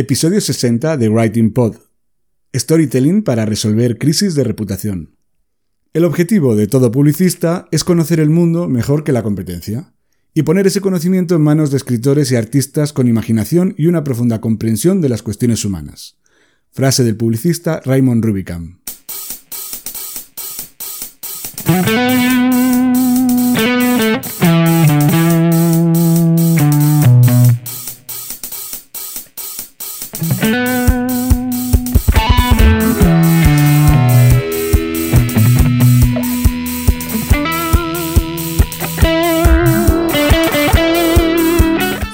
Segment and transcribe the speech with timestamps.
[0.00, 1.74] Episodio 60 de Writing Pod.
[2.54, 5.16] Storytelling para resolver crisis de reputación.
[5.92, 9.92] El objetivo de todo publicista es conocer el mundo mejor que la competencia
[10.34, 14.40] y poner ese conocimiento en manos de escritores y artistas con imaginación y una profunda
[14.40, 16.16] comprensión de las cuestiones humanas.
[16.70, 18.78] Frase del publicista Raymond Rubicam.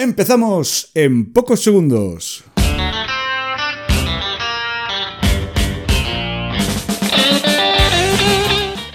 [0.00, 2.44] Empezamos en pocos segundos.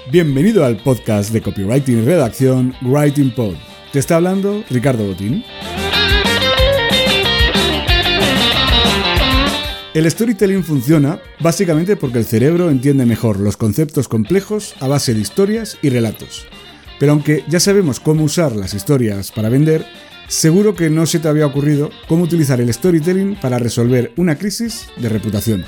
[0.09, 3.55] Bienvenido al podcast de copywriting y redacción Writing Pod.
[3.91, 5.43] Te está hablando Ricardo Botín.
[9.93, 15.19] El storytelling funciona básicamente porque el cerebro entiende mejor los conceptos complejos a base de
[15.19, 16.47] historias y relatos.
[16.97, 19.85] Pero aunque ya sabemos cómo usar las historias para vender,
[20.33, 24.88] seguro que no se te había ocurrido cómo utilizar el storytelling para resolver una crisis
[24.97, 25.63] de reputación.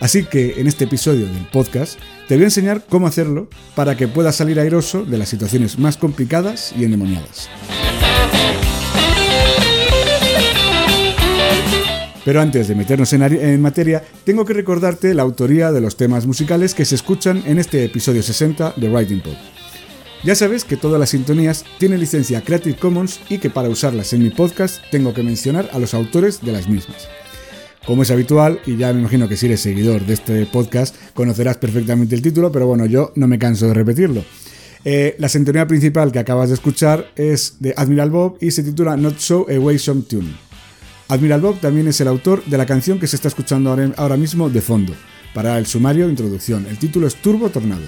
[0.00, 4.08] Así que en este episodio del podcast te voy a enseñar cómo hacerlo para que
[4.08, 7.48] puedas salir airoso de las situaciones más complicadas y endemoniadas.
[12.24, 16.26] Pero antes de meternos en, en, materia, tengo que recordarte la autoría de los temas
[16.26, 19.59] musicales que se escuchan en este episodio 60 de Writing Pod.
[20.22, 24.22] Ya sabes que todas las sintonías tienen licencia Creative Commons y que para usarlas en
[24.22, 27.08] mi podcast tengo que mencionar a los autores de las mismas.
[27.86, 31.56] Como es habitual, y ya me imagino que si eres seguidor de este podcast conocerás
[31.56, 34.22] perfectamente el título, pero bueno, yo no me canso de repetirlo.
[34.84, 38.98] Eh, la sintonía principal que acabas de escuchar es de Admiral Bob y se titula
[38.98, 40.34] Not So Away Some Tune.
[41.08, 44.50] Admiral Bob también es el autor de la canción que se está escuchando ahora, mismo
[44.50, 44.94] de fondo,
[45.32, 46.66] para el sumario de introducción.
[46.68, 47.86] El título es Turbo Tornado.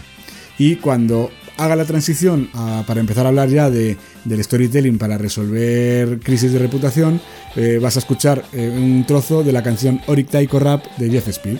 [0.58, 2.48] Y cuando haga la transición
[2.86, 7.20] para empezar a hablar ya de, del storytelling para resolver crisis de reputación,
[7.56, 11.28] eh, vas a escuchar eh, un trozo de la canción Oric Taiko Rap de Jeff
[11.28, 11.58] Speed.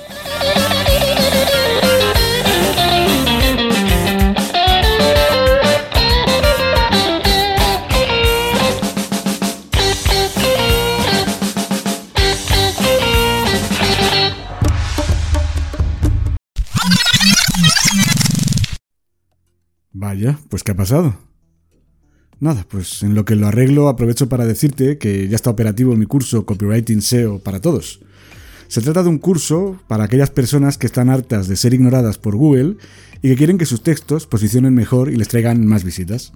[20.64, 21.16] ¿Qué ha pasado?
[22.40, 26.06] Nada, pues en lo que lo arreglo aprovecho para decirte que ya está operativo mi
[26.06, 28.00] curso Copywriting SEO para todos.
[28.68, 32.34] Se trata de un curso para aquellas personas que están hartas de ser ignoradas por
[32.34, 32.76] Google
[33.20, 36.32] y que quieren que sus textos posicionen mejor y les traigan más visitas.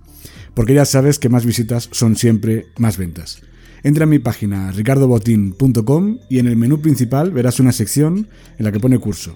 [0.55, 3.41] Porque ya sabes que más visitas son siempre más ventas.
[3.83, 8.29] Entra a mi página ricardobotin.com y en el menú principal verás una sección
[8.59, 9.35] en la que pone curso.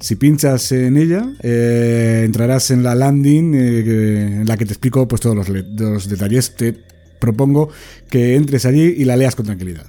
[0.00, 5.06] Si pinchas en ella, eh, entrarás en la landing eh, en la que te explico
[5.06, 6.56] pues, todos los, los detalles.
[6.56, 6.74] Te
[7.18, 7.68] propongo
[8.08, 9.86] que entres allí y la leas con tranquilidad.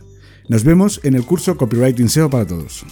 [0.49, 2.85] Nos vemos en el curso Copywriting SEO para todos.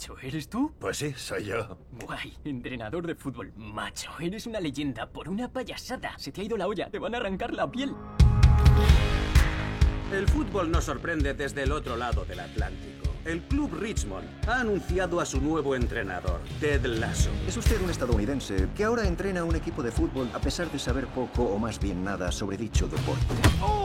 [0.00, 0.72] Macho, ¿eres tú?
[0.78, 1.76] Pues sí, soy yo.
[2.06, 3.52] Guay, entrenador de fútbol.
[3.54, 6.14] Macho, eres una leyenda por una payasada.
[6.16, 7.94] Se te ha ido la olla, te van a arrancar la piel.
[10.10, 12.99] El fútbol nos sorprende desde el otro lado del Atlántico.
[13.24, 17.28] El club Richmond ha anunciado a su nuevo entrenador, Ted Lasso.
[17.46, 21.06] Es usted un estadounidense que ahora entrena un equipo de fútbol a pesar de saber
[21.08, 23.26] poco o más bien nada sobre dicho deporte.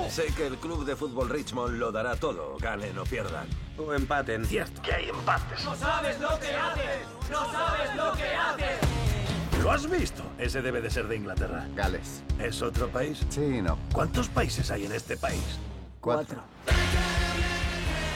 [0.10, 3.48] Sé que el club de fútbol Richmond lo dará todo, ganen o pierdan.
[3.78, 4.46] O empaten.
[4.46, 4.82] Cierto.
[4.82, 5.66] Que hay empates.
[5.66, 7.02] ¡No sabes lo que haces!
[7.30, 9.62] ¡No sabes lo que haces!
[9.62, 10.24] ¿Lo has visto?
[10.38, 11.68] Ese debe de ser de Inglaterra.
[11.76, 12.24] Gales.
[12.40, 13.26] ¿Es otro país?
[13.30, 13.78] Sí, no.
[13.92, 15.60] ¿Cuántos países hay en este país?
[16.00, 16.42] Cuatro.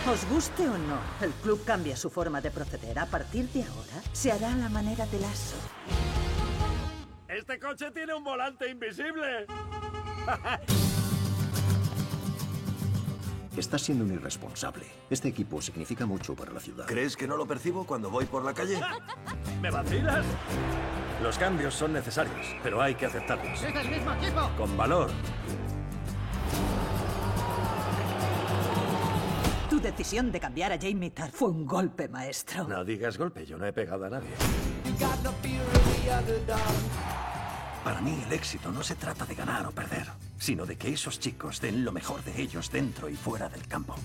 [0.10, 2.98] Os guste o no, el club cambia su forma de proceder.
[2.98, 5.56] A partir de ahora, se hará a la manera de lazo.
[7.28, 9.46] ¡Este coche tiene un volante invisible!
[13.56, 14.88] Estás siendo un irresponsable.
[15.12, 16.88] Este equipo significa mucho para la ciudad.
[16.88, 18.82] ¿Crees que no lo percibo cuando voy por la calle?
[19.62, 20.26] ¿Me vacilas?
[21.22, 23.62] Los cambios son necesarios, pero hay que aceptarlos.
[23.62, 24.50] ¡Es el mismo equipo!
[24.58, 25.12] Con valor.
[29.80, 32.66] Tu decisión de cambiar a Jamie Tarr fue un golpe maestro.
[32.66, 34.28] No digas golpe, yo no he pegado a nadie.
[37.82, 41.18] Para mí el éxito no se trata de ganar o perder, sino de que esos
[41.18, 43.96] chicos den lo mejor de ellos dentro y fuera del campo.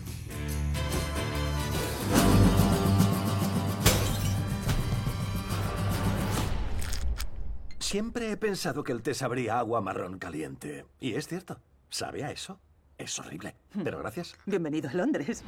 [7.80, 10.86] Siempre he pensado que el té sabría agua marrón caliente.
[11.00, 11.58] Y es cierto,
[11.90, 12.60] sabe a eso.
[13.04, 13.54] Es horrible.
[13.84, 14.34] Pero gracias.
[14.46, 15.42] Bienvenido a Londres.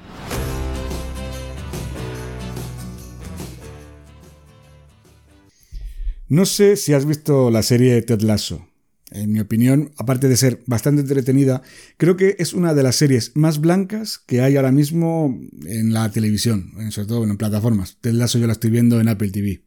[6.29, 8.69] No sé si has visto la serie Ted Lasso.
[9.11, 11.63] En mi opinión, aparte de ser bastante entretenida,
[11.97, 16.11] creo que es una de las series más blancas que hay ahora mismo en la
[16.11, 17.97] televisión, sobre todo en plataformas.
[18.03, 19.63] Ted Lasso yo la estoy viendo en Apple TV.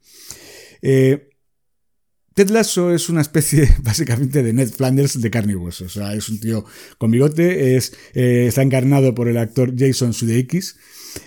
[0.84, 1.29] Eh,
[2.40, 5.82] Ted Lasso es una especie básicamente de Ned Flanders de carne y.
[5.82, 6.64] O sea, es un tío
[6.98, 10.78] con bigote, es, eh, está encarnado por el actor Jason Sudeikis.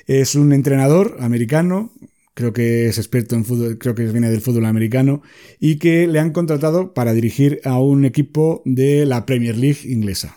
[0.07, 1.93] Es un entrenador americano,
[2.33, 5.21] creo que es experto en fútbol, creo que viene del fútbol americano,
[5.61, 10.35] y que le han contratado para dirigir a un equipo de la Premier League inglesa.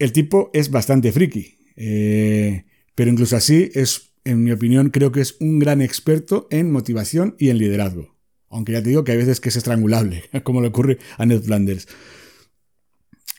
[0.00, 2.64] El tipo es bastante friki, eh,
[2.96, 7.36] pero incluso así es, en mi opinión, creo que es un gran experto en motivación
[7.38, 8.17] y en liderazgo.
[8.50, 11.42] Aunque ya te digo que hay veces que es estrangulable, como le ocurre a Ned
[11.42, 11.86] Flanders.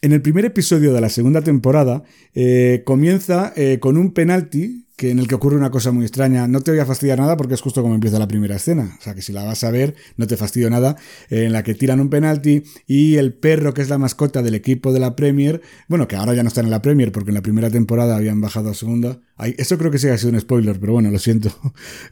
[0.01, 2.03] En el primer episodio de la segunda temporada
[2.33, 6.45] eh, comienza eh, con un penalti que en el que ocurre una cosa muy extraña.
[6.47, 8.97] No te voy a fastidiar nada porque es justo como empieza la primera escena.
[8.99, 10.97] O sea que si la vas a ver, no te fastidio nada.
[11.29, 14.55] Eh, en la que tiran un penalti y el perro, que es la mascota del
[14.55, 17.35] equipo de la Premier, bueno, que ahora ya no están en la Premier porque en
[17.35, 19.19] la primera temporada habían bajado a segunda.
[19.37, 21.49] Ay, eso creo que sí ha sido un spoiler, pero bueno, lo siento.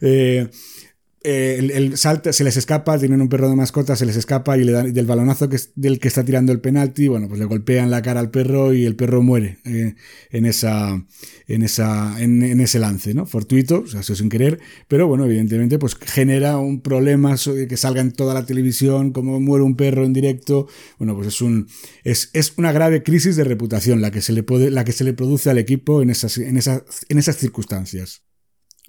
[1.30, 4.56] Eh, el, el salta, se les escapa, tienen un perro de mascota, se les escapa
[4.56, 7.38] y le dan del balonazo que es del que está tirando el penalti, bueno, pues
[7.38, 9.94] le golpean la cara al perro y el perro muere eh,
[10.30, 11.04] en esa,
[11.46, 13.26] en esa, en, en, ese lance, ¿no?
[13.26, 14.58] Fortuito, o sea, eso sin querer,
[14.88, 19.64] pero bueno, evidentemente, pues genera un problema que salga en toda la televisión, como muere
[19.64, 20.66] un perro en directo,
[20.96, 21.68] bueno, pues es un,
[22.04, 25.04] es, es una grave crisis de reputación la que se le puede, la que se
[25.04, 28.22] le produce al equipo en esas, en esas, en esas circunstancias.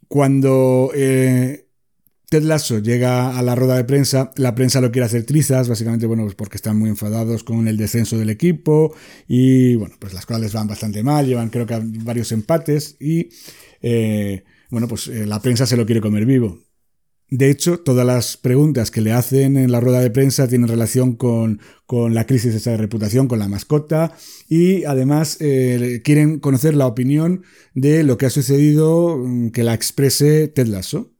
[0.08, 1.69] Cuando eh,
[2.30, 6.06] Ted Lasso llega a la rueda de prensa, la prensa lo quiere hacer trizas, básicamente,
[6.06, 8.94] bueno, pues porque están muy enfadados con el descenso del equipo
[9.28, 13.30] y, bueno, pues las cosas les van bastante mal, llevan creo que varios empates y,
[13.82, 16.60] eh, bueno, pues eh, la prensa se lo quiere comer vivo.
[17.32, 21.16] De hecho, todas las preguntas que le hacen en la rueda de prensa tienen relación
[21.16, 24.14] con, con la crisis esa de reputación, con la mascota
[24.48, 27.44] y además eh, quieren conocer la opinión
[27.76, 31.12] de lo que ha sucedido mm, que la exprese Ted Lasso.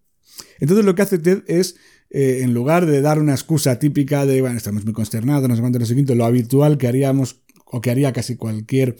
[0.60, 1.76] Entonces lo que hace Ted es,
[2.10, 5.62] eh, en lugar de dar una excusa típica de, bueno, estamos muy consternados, no sé
[5.62, 8.98] cuánto, no sé quinto, lo habitual que haríamos, o que haría casi cualquier,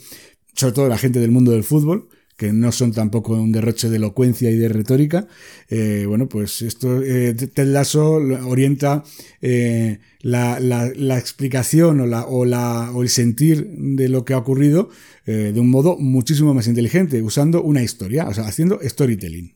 [0.54, 2.08] sobre todo la gente del mundo del fútbol,
[2.40, 5.28] que no son tampoco un derroche de elocuencia y de retórica,
[5.68, 9.04] eh, bueno, pues esto, eh, Ted Lasso orienta
[9.42, 14.38] eh, la, la, explicación o, la, o, la, o el sentir de lo que ha
[14.38, 14.88] ocurrido
[15.26, 19.54] de un modo muchísimo más inteligente, usando una historia, o sea, haciendo storytelling.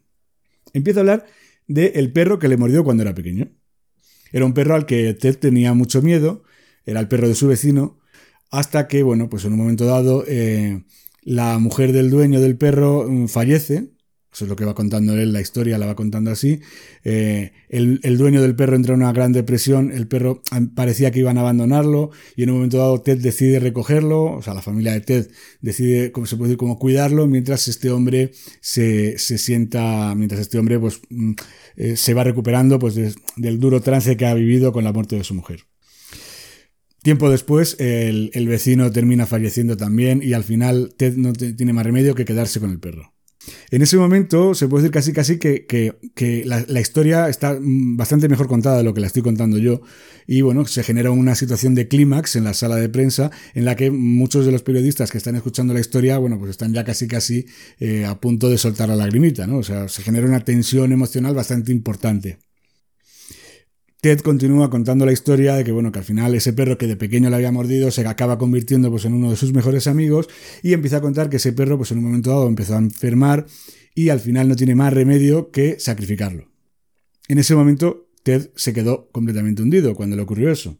[0.72, 1.26] Empieza a hablar
[1.66, 3.50] de el perro que le mordió cuando era pequeño.
[4.32, 6.42] Era un perro al que Ted tenía mucho miedo,
[6.86, 7.98] era el perro de su vecino,
[8.50, 10.84] hasta que, bueno, pues en un momento dado eh,
[11.22, 13.93] la mujer del dueño del perro mm, fallece,
[14.34, 16.60] eso es lo que va contando él, la historia la va contando así.
[17.04, 20.42] Eh, el, dueño del perro entra en una gran depresión, el perro
[20.74, 24.52] parecía que iban a abandonarlo y en un momento dado Ted decide recogerlo, o sea,
[24.52, 29.18] la familia de Ted decide, como se puede decir, como cuidarlo mientras este hombre se,
[29.18, 31.00] se sienta, mientras este hombre pues
[31.76, 35.14] eh, se va recuperando pues de, del duro trance que ha vivido con la muerte
[35.14, 35.60] de su mujer.
[37.04, 42.14] Tiempo después, el vecino termina falleciendo también y al final Ted no tiene más remedio
[42.14, 43.13] que quedarse con el perro.
[43.70, 48.28] En ese momento se puede decir casi casi que, que, la, historia está mm, bastante
[48.28, 49.82] mejor contada de lo que la estoy contando yo.
[50.26, 53.76] Y bueno, se genera una situación de clímax en la sala de prensa en la
[53.76, 57.06] que muchos de los periodistas que están escuchando la historia, bueno, pues están ya casi
[57.06, 57.46] casi
[57.78, 59.58] eh, a punto de soltar la lagrimita, ¿no?
[59.58, 62.38] O sea, se genera una tensión emocional bastante importante.
[64.04, 66.94] Ted continúa contando la historia de que, bueno, que al final ese perro que de
[66.94, 70.28] pequeño le había mordido se acaba convirtiendo pues, en uno de sus mejores amigos
[70.62, 73.46] y empieza a contar que ese perro, pues en un momento dado empezó a enfermar
[73.94, 76.50] y al final no tiene más remedio que sacrificarlo.
[77.28, 80.76] En ese momento, Ted se quedó completamente hundido cuando le ocurrió eso.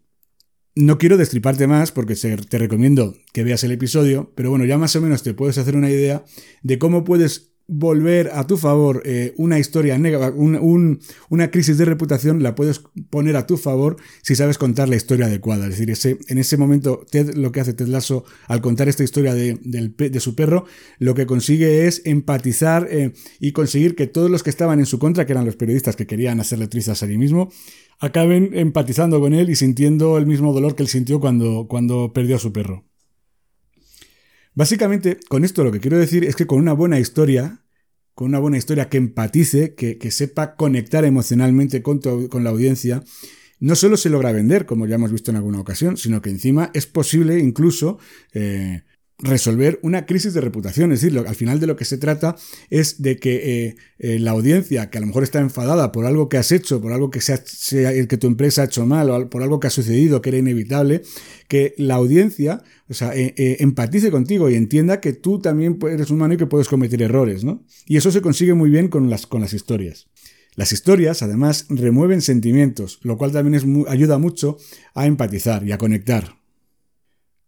[0.75, 4.97] No quiero destriparte más porque te recomiendo que veas el episodio, pero bueno, ya más
[4.97, 6.27] o menos te puedes hacer una idea
[6.63, 12.43] de cómo puedes volver a tu favor eh, una historia negativa, una crisis de reputación,
[12.43, 15.65] la puedes poner a tu favor si sabes contar la historia adecuada.
[15.65, 19.05] Es decir, ese, en ese momento, Ted, lo que hace Ted Lasso al contar esta
[19.05, 20.67] historia de, de su perro,
[20.99, 24.99] lo que consigue es empatizar eh, y conseguir que todos los que estaban en su
[24.99, 27.51] contra, que eran los periodistas que querían hacerle trizas a sí mismo,
[27.99, 32.37] acaben empatizando con él y sintiendo el mismo dolor que él sintió cuando, cuando perdió
[32.37, 32.85] a su perro.
[34.55, 37.65] Básicamente, con esto lo que quiero decir es que con una buena historia,
[38.15, 43.03] con una buena historia que empatice, que, sepa conectar emocionalmente con, con la audiencia,
[43.59, 46.71] no solo se logra vender, como ya hemos visto en alguna ocasión, sino que encima
[46.75, 47.99] es posible incluso
[48.33, 48.83] eh,
[49.19, 50.93] resolver una crisis de reputación.
[50.93, 52.37] Es decir, al final de lo que se trata
[52.71, 56.29] es de que eh, eh, la audiencia, que a lo mejor está enfadada por algo
[56.29, 59.61] que has hecho, por algo que, que tu empresa ha hecho mal, o por algo
[59.61, 61.03] que ha sucedido, que era inevitable,
[61.49, 66.35] que la audiencia o sea, eh, empatice contigo y entienda que tú también eres humano
[66.35, 67.65] y que puedes cometer errores, ¿no?
[67.87, 70.09] Y eso se consigue muy bien con las, con las historias.
[70.57, 74.57] Las historias, además, remueven sentimientos, lo cual también es ayuda mucho
[74.95, 76.44] a empatizar y a conectar.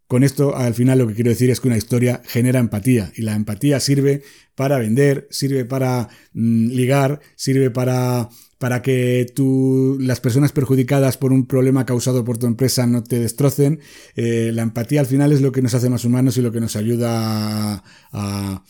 [0.07, 3.23] Con esto, al final, lo que quiero decir es que una historia genera empatía y
[3.23, 4.23] la empatía sirve
[4.55, 11.33] para vender, sirve para mm, ligar, sirve para, para que tú, las personas perjudicadas por
[11.33, 13.81] un problema causado por tu empresa no te destrocen.
[14.15, 16.61] Eh, la empatía al final es lo que nos hace más humanos y lo que
[16.61, 17.83] nos ayuda
[18.13, 18.63] a,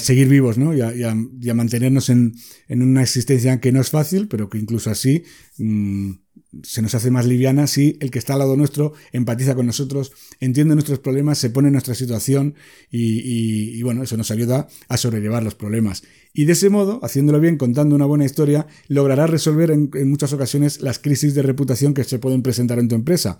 [0.00, 0.74] seguir vivos ¿no?
[0.74, 2.34] y, a, mantenernos en,
[2.68, 5.24] una existencia que no es fácil, pero que incluso así...
[5.56, 6.12] Mm,
[6.62, 10.12] se nos hace más liviana si el que está al lado nuestro empatiza con nosotros,
[10.40, 12.54] entiende nuestros problemas, se pone en nuestra situación
[12.90, 16.02] y, bueno, eso nos ayuda a sobrellevar los problemas.
[16.32, 20.80] Y de ese modo, haciéndolo bien, contando una buena historia, lograrás resolver en muchas ocasiones
[20.80, 23.38] las crisis de reputación que se pueden presentar en tu empresa.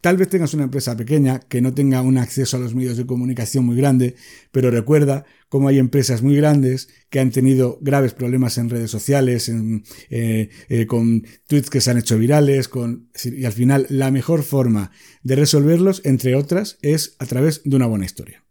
[0.00, 3.04] Tal vez tengas una empresa pequeña que no tenga un acceso a los medios de
[3.04, 4.14] comunicación muy grande,
[4.50, 9.50] pero recuerda cómo hay empresas muy grandes que han tenido graves problemas en redes sociales,
[9.50, 14.42] eh, eh, con tweets que se han hecho virales, con, y al final la mejor
[14.42, 14.90] forma
[15.22, 18.42] de resolverlos, entre otras, es a través de una buena historia.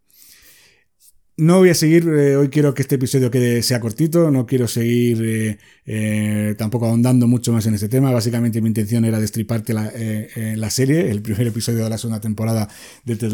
[1.39, 4.67] No voy a seguir, eh, hoy quiero que este episodio quede, sea cortito, no quiero
[4.67, 8.11] seguir eh, eh, tampoco ahondando mucho más en este tema.
[8.11, 9.89] Básicamente mi intención era destriparte la,
[10.35, 12.67] la, serie, el primer episodio de la segunda temporada
[13.05, 13.31] de Ted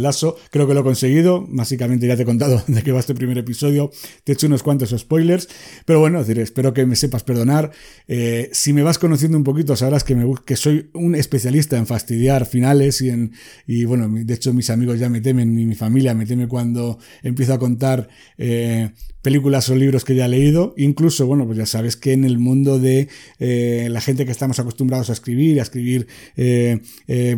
[0.51, 3.39] Creo que lo he conseguido, básicamente ya te he contado de qué va este primer
[3.39, 3.89] episodio,
[4.23, 5.49] te he hecho unos cuantos spoilers,
[5.85, 7.71] pero bueno, decir, espero que me sepas perdonar.
[8.51, 12.45] si me vas conociendo un poquito sabrás que, me, que soy un especialista en fastidiar
[12.45, 13.31] finales y en,
[13.65, 16.99] y bueno, de hecho mis amigos ya me temen y mi familia me teme cuando
[17.23, 17.94] empiezo a contar
[18.37, 18.89] eh,
[19.21, 20.73] películas o libros que ya he leído.
[20.77, 23.07] Incluso, bueno, pues ya sabes que en el mundo de
[23.39, 26.79] eh, la gente que estamos acostumbrados a escribir, a escribir, eh,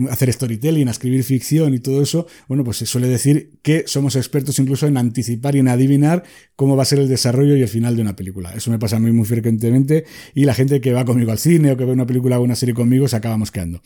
[0.10, 4.16] hacer storytelling, a escribir ficción y todo eso, bueno, pues se suele decir que somos
[4.16, 6.24] expertos incluso en anticipar y en adivinar
[6.56, 8.52] cómo va a ser el desarrollo y el final de una película.
[8.54, 11.72] Eso me pasa a mí muy frecuentemente y la gente que va conmigo al cine
[11.72, 13.82] o que ve una película o una serie conmigo se acaba mosqueando.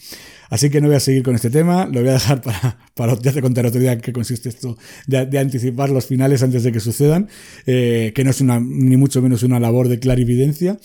[0.49, 3.17] Así que no voy a seguir con este tema, lo voy a dejar para, para
[3.19, 6.79] ya te contaré otro día qué consiste esto de, anticipar los finales antes de que
[6.79, 7.27] sucedan,
[7.65, 10.79] eh, que no es una, ni mucho menos una labor de clarividencia.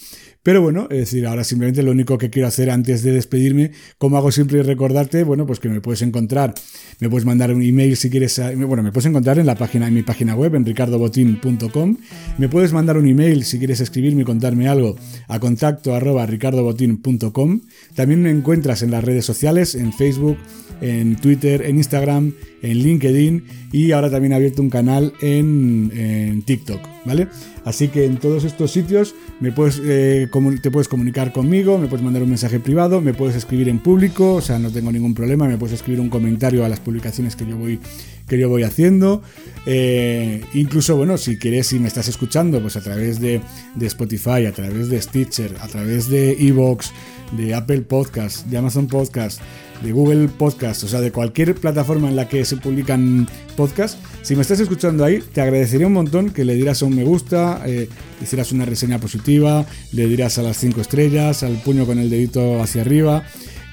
[0.47, 4.16] Pero bueno, es decir, ahora simplemente lo único que quiero hacer antes de despedirme, como
[4.16, 6.54] hago siempre, es recordarte, bueno, pues que me puedes encontrar,
[7.00, 9.95] me puedes mandar un email si quieres, bueno, me puedes encontrar en la página, en
[9.95, 11.97] mi página web, en ricardobotin.com,
[12.38, 14.95] me puedes mandar un email si quieres escribirme y contarme algo
[15.26, 17.62] a contacto arroba ricardobotin.com,
[17.97, 20.38] también me encuentras en las redes sociales, en Facebook,
[20.80, 23.45] en Twitter, en Instagram, en LinkedIn
[23.76, 27.28] y ahora también he abierto un canal en, TikTok, ¿vale?
[27.66, 30.30] Así que en todos estos sitios me puedes, eh,
[30.62, 34.33] te puedes comunicar conmigo, me puedes mandar un mensaje privado, me puedes escribir en público,
[34.33, 37.45] o sea, no tengo ningún problema, me puedes escribir un comentario a las publicaciones que
[37.45, 37.78] yo voy,
[38.26, 39.21] que yo voy haciendo.
[39.66, 43.42] Eh, incluso, bueno, si quieres, si me estás escuchando, pues a través de,
[43.75, 46.92] de Spotify, a través de Stitcher, a través de Evox,
[47.37, 49.42] de Apple Podcast, de Amazon Podcast,
[49.83, 53.99] de Google Podcast, o sea, de cualquier plataforma en la que se publican podcasts.
[54.23, 57.62] Si me estás escuchando ahí, te agradecería un montón que le dieras un me gusta,
[57.66, 57.88] eh,
[58.23, 62.62] hicieras una reseña positiva, le dirás a las 5 estrellas, al puño con el dedito
[62.62, 63.25] hacia arriba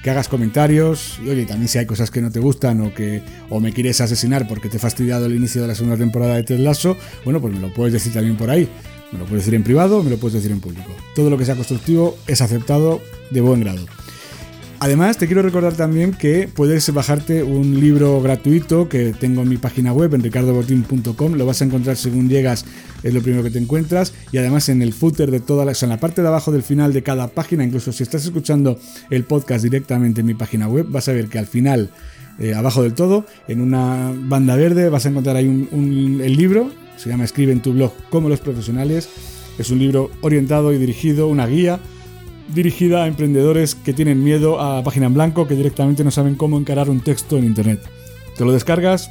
[0.04, 3.22] que hagas comentarios y oye, también si hay cosas que no te gustan o que
[3.48, 6.42] o me quieres asesinar porque te he fastidiado el inicio de la segunda temporada de
[6.42, 8.68] Ted Lasso, bueno, pues me lo puedes decir también por ahí.
[9.12, 10.90] Me lo puedes decir en privado, me lo puedes decir en público.
[11.14, 13.86] Todo lo que sea constructivo es aceptado de buen grado.
[14.84, 19.56] Además, te quiero recordar también que puedes bajarte un libro gratuito que tengo en mi
[19.56, 21.36] página web, en ricardobotín.com.
[21.36, 22.66] Lo vas a encontrar según llegas,
[23.02, 24.12] es lo primero que te encuentras.
[24.30, 26.92] Y además en el footer de todas las, en la parte de abajo del final
[26.92, 31.08] de cada página, incluso si estás escuchando el podcast directamente en mi página web, vas
[31.08, 31.88] a ver que al final,
[32.38, 36.70] eh, abajo del todo, en una banda verde, vas a encontrar ahí un, el libro.
[36.98, 39.08] Se llama Escribe en tu blog como los profesionales.
[39.58, 41.80] Es un libro orientado y dirigido, una guía
[42.48, 46.58] dirigida a emprendedores que tienen miedo a página en blanco, que directamente no saben cómo
[46.58, 47.80] encarar un texto en Internet.
[48.36, 49.10] Te lo descargas,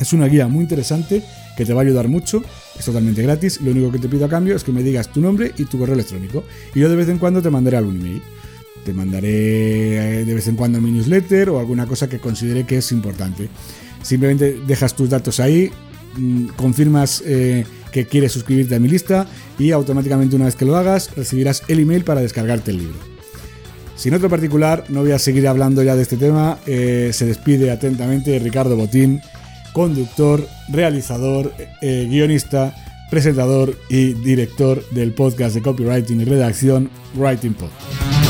[0.00, 1.22] es una guía muy interesante
[1.56, 2.42] que te va a ayudar mucho,
[2.78, 5.20] es totalmente gratis, lo único que te pido a cambio es que me digas tu
[5.20, 6.44] nombre y tu correo electrónico.
[6.74, 8.22] Y yo de vez en cuando te mandaré algún email.
[8.84, 12.78] Te mandaré eh, de vez en cuando mi newsletter o alguna cosa que considere que
[12.78, 13.48] es importante.
[14.02, 15.70] Simplemente dejas tus datos ahí,
[16.56, 17.22] confirmas...
[17.26, 19.26] Eh, que quieres suscribirte a mi lista
[19.58, 22.98] y automáticamente una vez que lo hagas recibirás el email para descargarte el libro.
[23.94, 27.70] Sin otro particular, no voy a seguir hablando ya de este tema, eh, se despide
[27.70, 29.20] atentamente Ricardo Botín,
[29.72, 31.52] conductor, realizador,
[31.82, 32.74] eh, guionista,
[33.10, 38.21] presentador y director del podcast de copywriting y redacción Writing Pod.